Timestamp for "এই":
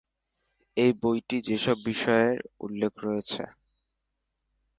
0.77-0.91